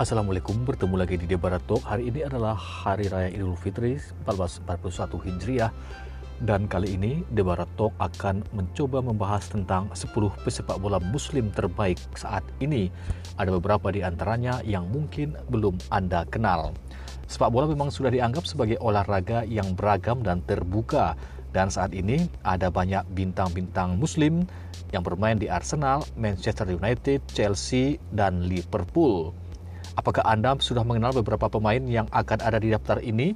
Assalamualaikum, 0.00 0.64
bertemu 0.64 0.96
lagi 0.96 1.20
di 1.20 1.28
Debarat 1.28 1.60
Talk. 1.68 1.84
Hari 1.84 2.08
ini 2.08 2.24
adalah 2.24 2.56
Hari 2.56 3.12
Raya 3.12 3.28
Idul 3.36 3.52
Fitri 3.52 4.00
1441 4.24 5.28
Hijriah 5.28 5.68
dan 6.40 6.64
kali 6.64 6.96
ini 6.96 7.20
Debarat 7.28 7.68
Talk 7.76 7.92
akan 8.00 8.40
mencoba 8.56 9.04
membahas 9.04 9.52
tentang 9.52 9.92
10 9.92 10.08
pesepak 10.40 10.80
bola 10.80 10.96
muslim 11.12 11.52
terbaik 11.52 12.00
saat 12.16 12.40
ini. 12.64 12.88
Ada 13.36 13.52
beberapa 13.52 13.92
di 13.92 14.00
antaranya 14.00 14.64
yang 14.64 14.88
mungkin 14.88 15.36
belum 15.52 15.76
Anda 15.92 16.24
kenal. 16.32 16.72
Sepak 17.28 17.52
bola 17.52 17.68
memang 17.68 17.92
sudah 17.92 18.08
dianggap 18.08 18.48
sebagai 18.48 18.80
olahraga 18.80 19.44
yang 19.44 19.76
beragam 19.76 20.24
dan 20.24 20.40
terbuka 20.48 21.12
dan 21.52 21.68
saat 21.68 21.92
ini 21.92 22.24
ada 22.40 22.72
banyak 22.72 23.04
bintang-bintang 23.12 24.00
muslim 24.00 24.48
yang 24.96 25.04
bermain 25.04 25.36
di 25.36 25.52
Arsenal, 25.52 26.08
Manchester 26.16 26.72
United, 26.72 27.20
Chelsea, 27.36 28.00
dan 28.16 28.48
Liverpool. 28.48 29.36
Apakah 29.98 30.22
Anda 30.22 30.54
sudah 30.58 30.86
mengenal 30.86 31.10
beberapa 31.18 31.50
pemain 31.50 31.82
yang 31.82 32.06
akan 32.14 32.38
ada 32.42 32.62
di 32.62 32.70
daftar 32.70 33.02
ini? 33.02 33.34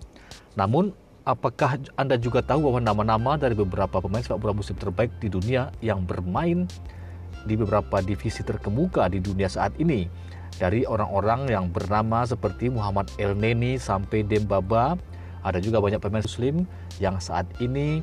Namun, 0.55 0.95
apakah 1.27 1.83
Anda 1.99 2.15
juga 2.15 2.45
tahu 2.45 2.71
bahwa 2.71 2.81
nama-nama 2.85 3.35
dari 3.35 3.59
beberapa 3.59 3.99
pemain 3.99 4.23
sepak 4.23 4.39
bola 4.39 4.55
muslim 4.55 4.79
terbaik 4.79 5.11
di 5.19 5.27
dunia 5.27 5.75
yang 5.83 6.07
bermain 6.07 6.71
di 7.45 7.55
beberapa 7.59 7.99
divisi 8.01 8.47
terkemuka 8.47 9.11
di 9.11 9.19
dunia 9.19 9.51
saat 9.51 9.75
ini? 9.83 10.07
Dari 10.55 10.87
orang-orang 10.87 11.51
yang 11.51 11.67
bernama 11.75 12.23
seperti 12.23 12.71
Muhammad 12.71 13.11
El 13.19 13.35
Neni 13.35 13.75
sampai 13.75 14.23
Dembaba, 14.23 14.95
ada 15.43 15.59
juga 15.59 15.83
banyak 15.83 15.99
pemain 15.99 16.23
muslim 16.23 16.63
yang 17.03 17.19
saat 17.19 17.51
ini 17.59 17.99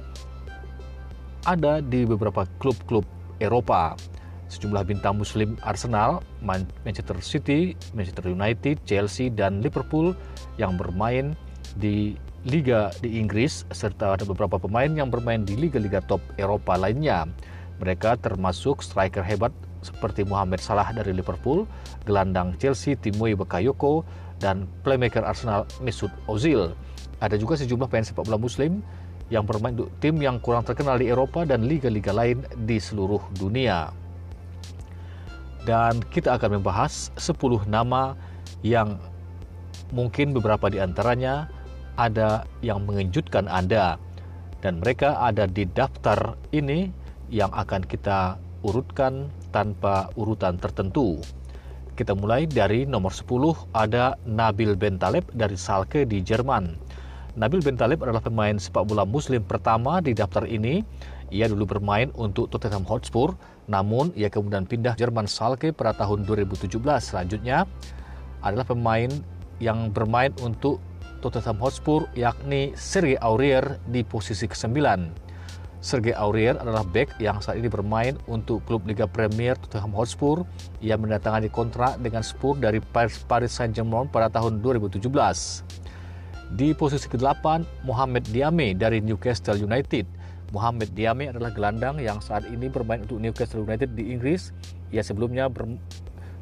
ada 1.48 1.82
di 1.82 2.05
beberapa 2.05 2.46
klub-klub 2.62 3.08
Eropa. 3.41 3.98
Sejumlah 4.52 4.84
bintang 4.84 5.16
muslim 5.16 5.55
Arsenal, 5.64 6.20
Manchester 6.44 7.16
City, 7.23 7.71
Manchester 7.96 8.27
United, 8.27 8.84
Chelsea, 8.84 9.32
dan 9.32 9.63
Liverpool 9.63 10.12
yang 10.60 10.76
bermain 10.76 11.40
di 11.80 12.20
liga 12.43 12.91
di 12.99 13.16
Inggris 13.16 13.63
serta 13.71 14.20
ada 14.20 14.27
beberapa 14.27 14.60
pemain 14.60 14.91
yang 14.91 15.08
bermain 15.08 15.48
di 15.48 15.55
liga-liga 15.55 16.04
top 16.04 16.20
Eropa 16.35 16.76
lainnya. 16.76 17.32
Mereka 17.80 18.20
termasuk 18.20 18.84
striker 18.84 19.24
hebat 19.24 19.55
seperti 19.80 20.27
Mohamed 20.27 20.60
Salah 20.60 20.91
dari 20.91 21.15
Liverpool, 21.15 21.63
gelandang 22.04 22.52
Chelsea 22.60 22.99
Timoe 22.99 23.40
Bakayoko, 23.40 24.04
dan 24.43 24.68
playmaker 24.84 25.24
Arsenal 25.24 25.63
Mesut 25.80 26.12
Ozil. 26.27 26.76
Ada 27.24 27.40
juga 27.40 27.55
sejumlah 27.55 27.88
pemain 27.88 28.04
sepak 28.04 28.27
bola 28.27 28.36
muslim 28.36 28.84
yang 29.32 29.48
bermain 29.48 29.80
untuk 29.80 29.96
tim 30.04 30.20
yang 30.20 30.43
kurang 30.43 30.68
terkenal 30.68 30.99
di 30.99 31.08
Eropa 31.08 31.48
dan 31.48 31.63
liga-liga 31.63 32.12
lain 32.12 32.43
di 32.68 32.84
seluruh 32.84 33.24
dunia 33.40 33.96
dan 35.65 36.01
kita 36.09 36.37
akan 36.37 36.62
membahas 36.62 37.13
10 37.17 37.70
nama 37.70 38.17
yang 38.65 38.98
mungkin 39.93 40.34
beberapa 40.34 40.71
di 40.71 40.81
antaranya 40.81 41.49
ada 41.99 42.48
yang 42.65 42.81
mengejutkan 42.87 43.45
Anda 43.45 44.01
dan 44.62 44.81
mereka 44.81 45.18
ada 45.21 45.45
di 45.45 45.68
daftar 45.70 46.37
ini 46.53 46.90
yang 47.29 47.49
akan 47.53 47.85
kita 47.85 48.37
urutkan 48.62 49.29
tanpa 49.49 50.09
urutan 50.18 50.57
tertentu. 50.57 51.21
Kita 51.98 52.15
mulai 52.15 52.48
dari 52.48 52.87
nomor 52.87 53.13
10 53.13 53.75
ada 53.75 54.15
Nabil 54.25 54.73
Bentaleb 54.79 55.27
dari 55.34 55.57
Salke 55.59 56.07
di 56.07 56.23
Jerman. 56.23 56.77
Nabil 57.35 57.62
Bentaleb 57.62 58.01
adalah 58.01 58.23
pemain 58.23 58.55
sepak 58.55 58.87
bola 58.87 59.03
muslim 59.05 59.43
pertama 59.43 59.99
di 59.99 60.15
daftar 60.15 60.48
ini 60.48 60.81
ia 61.31 61.48
dulu 61.48 61.63
bermain 61.63 62.12
untuk 62.20 62.51
Tottenham 62.51 62.84
Hotspur, 62.84 63.40
namun 63.72 64.12
ia 64.19 64.28
kemudian 64.28 64.68
pindah 64.68 65.00
Jerman 65.00 65.31
Schalke 65.31 65.72
pada 65.72 65.96
tahun 65.96 66.28
2017. 66.28 66.75
Selanjutnya 67.00 67.64
adalah 68.44 68.68
pemain 68.68 69.08
yang 69.64 69.88
bermain 69.96 70.36
untuk 70.44 70.84
Tottenham 71.24 71.62
Hotspur 71.64 72.12
yakni 72.18 72.76
Sergei 72.76 73.16
Aurier 73.24 73.80
di 73.88 74.04
posisi 74.04 74.50
ke-9. 74.50 74.76
Sergei 75.81 76.14
Aurier 76.14 76.62
adalah 76.62 76.86
back 76.86 77.18
yang 77.18 77.42
saat 77.42 77.58
ini 77.58 77.66
bermain 77.66 78.14
untuk 78.30 78.62
klub 78.70 78.86
Liga 78.86 79.10
Premier 79.10 79.58
Tottenham 79.58 79.98
Hotspur. 79.98 80.46
Ia 80.84 80.94
mendatangani 80.94 81.50
kontrak 81.50 81.98
dengan 81.98 82.22
Spurs 82.22 82.62
dari 82.62 82.78
Paris 83.26 83.54
Saint-Germain 83.56 84.06
pada 84.12 84.30
tahun 84.30 84.62
2017. 84.62 85.10
Di 86.52 86.76
posisi 86.76 87.08
ke-8, 87.08 87.64
Mohamed 87.88 88.30
Diame 88.30 88.76
dari 88.76 89.00
Newcastle 89.00 89.58
United. 89.58 90.21
Mohamed 90.51 90.91
Diame 90.91 91.31
adalah 91.31 91.51
gelandang 91.56 91.95
yang 92.03 92.19
saat 92.19 92.44
ini 92.51 92.67
bermain 92.67 93.07
untuk 93.07 93.23
Newcastle 93.23 93.63
United 93.63 93.95
di 93.95 94.12
Inggris. 94.12 94.51
Ia 94.91 95.00
sebelumnya 95.00 95.47
ber, 95.47 95.79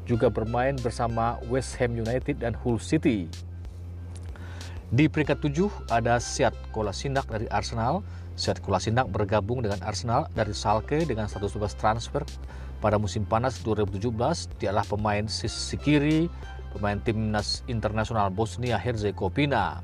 juga 0.02 0.26
bermain 0.26 0.74
bersama 0.74 1.38
West 1.46 1.78
Ham 1.78 1.94
United 1.94 2.42
dan 2.42 2.58
Hull 2.58 2.82
City. 2.82 3.30
Di 4.90 5.06
peringkat 5.06 5.38
7 5.38 5.94
ada 5.94 6.18
Siat 6.18 6.74
Kolasinac 6.74 7.30
dari 7.30 7.46
Arsenal. 7.54 8.02
Siat 8.34 8.58
Kolasinac 8.58 9.06
bergabung 9.14 9.62
dengan 9.62 9.78
Arsenal 9.86 10.26
dari 10.34 10.50
Salke 10.50 11.06
dengan 11.06 11.30
status 11.30 11.54
bebas 11.54 11.78
transfer 11.78 12.26
pada 12.82 12.98
musim 12.98 13.22
panas 13.22 13.62
2017. 13.62 14.10
Dia 14.58 14.74
adalah 14.74 14.90
pemain 14.90 15.30
sisi 15.30 15.78
kiri, 15.78 16.26
pemain 16.74 16.98
timnas 16.98 17.62
internasional 17.70 18.34
Bosnia 18.34 18.74
Herzegovina. 18.74 19.78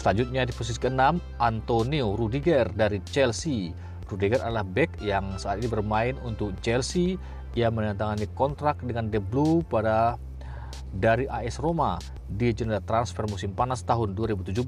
Selanjutnya 0.00 0.48
di 0.48 0.52
posisi 0.56 0.80
ke-6, 0.80 1.20
Antonio 1.44 2.16
Rudiger 2.16 2.72
dari 2.72 3.04
Chelsea. 3.04 3.68
Rudiger 4.08 4.40
adalah 4.40 4.64
back 4.64 4.96
yang 5.04 5.36
saat 5.36 5.60
ini 5.60 5.68
bermain 5.68 6.16
untuk 6.24 6.56
Chelsea. 6.64 7.20
Ia 7.52 7.68
menandatangani 7.68 8.24
kontrak 8.32 8.80
dengan 8.80 9.12
The 9.12 9.20
Blue 9.20 9.60
pada 9.60 10.16
dari 10.96 11.28
AS 11.28 11.60
Roma 11.60 12.00
di 12.32 12.48
jendela 12.48 12.80
transfer 12.80 13.28
musim 13.28 13.52
panas 13.52 13.84
tahun 13.84 14.16
2017. 14.16 14.64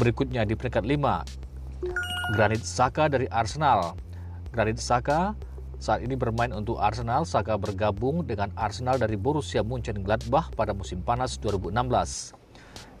Berikutnya 0.00 0.48
di 0.48 0.56
peringkat 0.56 0.88
5, 0.88 2.32
Granit 2.32 2.64
Saka 2.64 3.12
dari 3.12 3.28
Arsenal. 3.28 4.00
Granit 4.48 4.80
Saka 4.80 5.36
saat 5.76 6.00
ini 6.00 6.16
bermain 6.16 6.56
untuk 6.56 6.80
Arsenal. 6.80 7.28
Saka 7.28 7.60
bergabung 7.60 8.24
dengan 8.24 8.48
Arsenal 8.56 8.96
dari 8.96 9.20
Borussia 9.20 9.60
Mönchengladbach 9.60 10.56
pada 10.56 10.72
musim 10.72 11.04
panas 11.04 11.36
2016. 11.36 12.35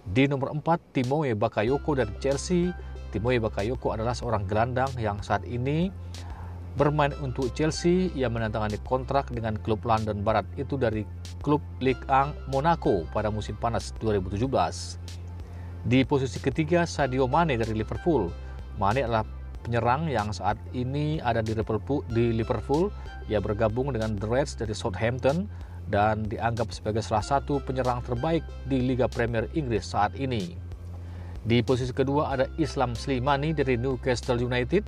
Di 0.06 0.30
nomor 0.30 0.54
4, 0.54 0.62
Timoe 0.94 1.34
Bakayoko 1.34 1.98
dari 1.98 2.14
Chelsea. 2.22 2.70
Timoe 3.10 3.42
Bakayoko 3.42 3.90
adalah 3.90 4.14
seorang 4.14 4.46
gelandang 4.46 4.90
yang 5.02 5.18
saat 5.18 5.42
ini 5.42 5.90
bermain 6.78 7.10
untuk 7.18 7.50
Chelsea. 7.56 8.14
Ia 8.14 8.30
menandatangani 8.30 8.78
kontrak 8.86 9.32
dengan 9.34 9.58
klub 9.58 9.82
London 9.82 10.22
Barat 10.22 10.46
itu 10.54 10.78
dari 10.78 11.02
klub 11.42 11.58
Ligue 11.82 12.04
1 12.06 12.52
Monaco 12.54 13.02
pada 13.10 13.32
musim 13.32 13.58
panas 13.58 13.90
2017. 13.98 14.46
Di 15.86 16.02
posisi 16.06 16.38
ketiga, 16.38 16.86
Sadio 16.86 17.26
Mane 17.26 17.58
dari 17.58 17.74
Liverpool. 17.74 18.30
Mane 18.78 19.02
adalah 19.02 19.26
penyerang 19.66 20.06
yang 20.06 20.30
saat 20.30 20.58
ini 20.70 21.18
ada 21.18 21.42
di 21.42 21.50
Liverpool. 21.50 22.06
Di 22.06 22.30
Liverpool. 22.30 22.94
Ia 23.26 23.42
bergabung 23.42 23.90
dengan 23.90 24.14
The 24.14 24.28
Reds 24.30 24.54
dari 24.54 24.74
Southampton 24.74 25.50
dan 25.86 26.26
dianggap 26.26 26.74
sebagai 26.74 27.02
salah 27.02 27.22
satu 27.22 27.62
penyerang 27.62 28.02
terbaik 28.02 28.42
di 28.66 28.82
Liga 28.82 29.06
Premier 29.06 29.46
Inggris 29.54 29.86
saat 29.86 30.14
ini. 30.18 30.58
Di 31.46 31.62
posisi 31.62 31.94
kedua 31.94 32.34
ada 32.34 32.50
Islam 32.58 32.98
Slimani 32.98 33.54
dari 33.54 33.78
Newcastle 33.78 34.42
United. 34.42 34.82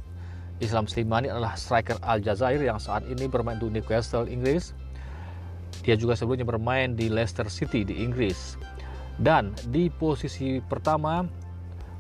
Islam 0.58 0.90
Slimani 0.90 1.30
adalah 1.30 1.54
striker 1.54 2.02
Aljazair 2.02 2.58
yang 2.58 2.82
saat 2.82 3.06
ini 3.06 3.30
bermain 3.30 3.62
untuk 3.62 3.70
Newcastle 3.70 4.26
Inggris. 4.26 4.74
Dia 5.86 5.94
juga 5.94 6.18
sebelumnya 6.18 6.42
bermain 6.42 6.98
di 6.98 7.06
Leicester 7.06 7.46
City 7.46 7.86
di 7.86 8.02
Inggris. 8.02 8.58
Dan 9.22 9.54
di 9.70 9.86
posisi 9.86 10.58
pertama 10.58 11.22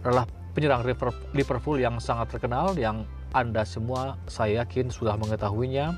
adalah 0.02 0.26
penyerang 0.58 0.82
Liverpool 1.30 1.78
yang 1.78 2.02
sangat 2.02 2.34
terkenal 2.34 2.74
yang 2.74 3.06
Anda 3.30 3.62
semua 3.62 4.18
saya 4.26 4.66
yakin 4.66 4.90
sudah 4.90 5.14
mengetahuinya 5.14 5.94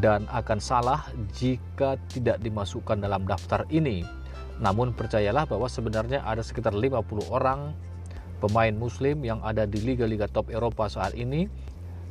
dan 0.00 0.24
akan 0.32 0.56
salah 0.56 1.04
jika 1.36 2.00
tidak 2.08 2.40
dimasukkan 2.40 3.02
dalam 3.02 3.28
daftar 3.28 3.68
ini. 3.68 4.06
Namun 4.62 4.96
percayalah 4.96 5.44
bahwa 5.44 5.68
sebenarnya 5.68 6.24
ada 6.24 6.40
sekitar 6.40 6.72
50 6.72 7.28
orang 7.28 7.76
pemain 8.40 8.72
muslim 8.72 9.20
yang 9.26 9.42
ada 9.44 9.68
di 9.68 9.82
liga-liga 9.82 10.30
top 10.30 10.48
Eropa 10.48 10.88
saat 10.88 11.12
ini. 11.18 11.50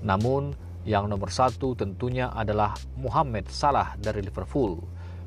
Namun 0.05 0.53
yang 0.85 1.09
nomor 1.09 1.29
satu 1.29 1.73
tentunya 1.77 2.29
adalah 2.33 2.73
Muhammad 2.97 3.49
Salah 3.49 3.97
dari 3.97 4.21
Liverpool. 4.25 4.81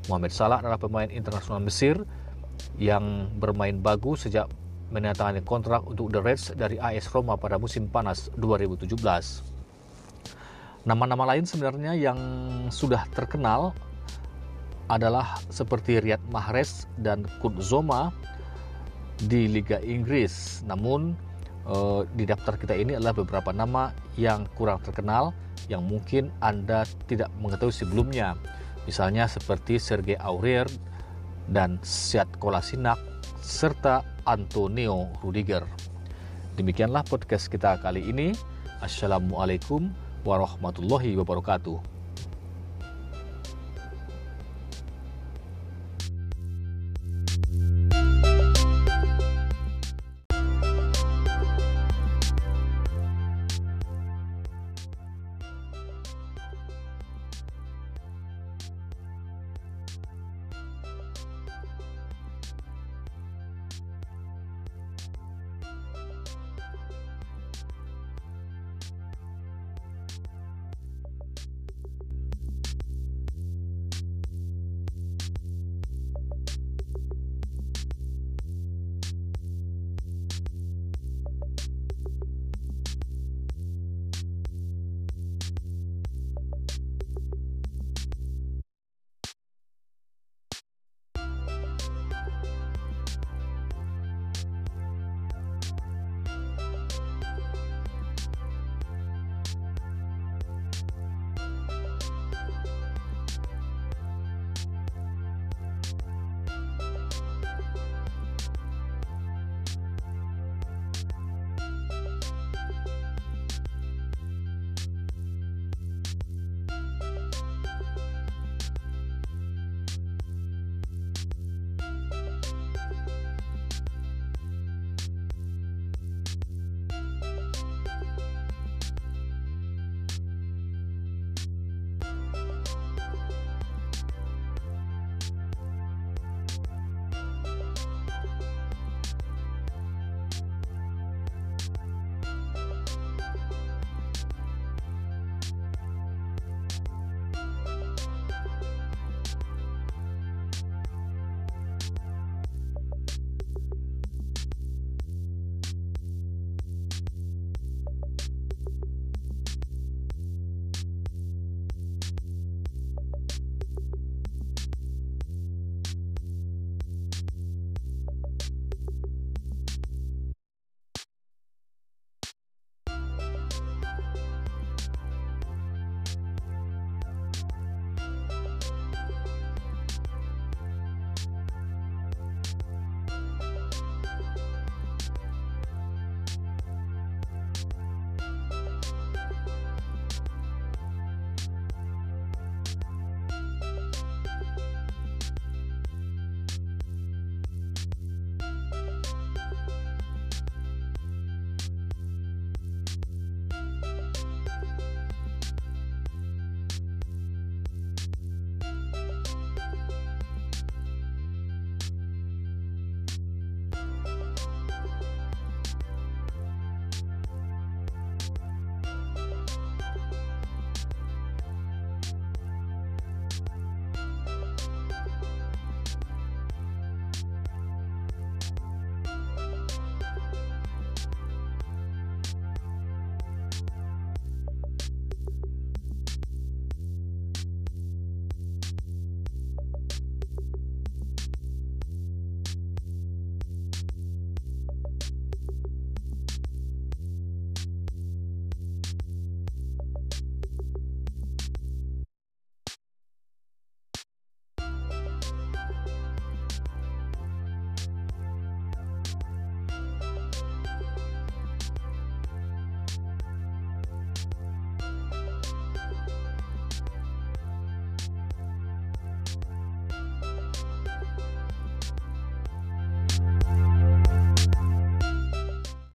Muhammad 0.07 0.31
Salah 0.31 0.61
adalah 0.61 0.79
pemain 0.79 1.09
internasional 1.09 1.63
Mesir 1.63 1.99
yang 2.79 3.31
bermain 3.39 3.79
bagus 3.83 4.27
sejak 4.27 4.51
menandatangani 4.95 5.43
kontrak 5.43 5.83
untuk 5.87 6.11
The 6.13 6.21
Reds 6.23 6.55
dari 6.55 6.79
AS 6.79 7.11
Roma 7.11 7.35
pada 7.35 7.59
musim 7.59 7.91
panas 7.91 8.31
2017. 8.39 9.54
Nama-nama 10.85 11.33
lain 11.33 11.49
sebenarnya 11.49 11.97
yang 11.97 12.21
sudah 12.69 13.09
terkenal 13.17 13.73
adalah 14.85 15.41
seperti 15.49 15.97
Riyad 15.97 16.21
Mahrez 16.29 16.85
dan 17.01 17.25
Kurt 17.41 17.57
Zoma 17.65 18.13
di 19.17 19.49
Liga 19.49 19.81
Inggris. 19.81 20.61
Namun 20.69 21.17
eh, 21.65 22.01
di 22.13 22.29
daftar 22.29 22.61
kita 22.61 22.77
ini 22.77 23.01
adalah 23.01 23.17
beberapa 23.17 23.49
nama 23.49 23.97
yang 24.21 24.45
kurang 24.61 24.85
terkenal 24.85 25.33
yang 25.73 25.81
mungkin 25.89 26.29
Anda 26.45 26.85
tidak 27.09 27.33
mengetahui 27.41 27.73
sebelumnya. 27.73 28.37
Misalnya 28.85 29.25
seperti 29.25 29.81
Sergei 29.81 30.21
Aurier 30.21 30.69
dan 31.49 31.81
Seat 31.81 32.29
Kolasinak 32.37 33.01
serta 33.41 34.05
Antonio 34.29 35.09
Rudiger. 35.25 35.65
Demikianlah 36.61 37.09
podcast 37.09 37.49
kita 37.49 37.81
kali 37.81 38.05
ini. 38.05 38.37
Assalamualaikum 38.85 40.04
warahmatullahi 40.25 41.17
wabarakatuh. 41.21 41.94